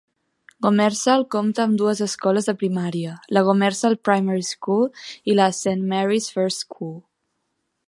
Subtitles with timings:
[0.65, 4.89] Gomersal compta amb dues escoles de primària: la Gomersal Primary School
[5.35, 6.95] i la Saint Mary's First School.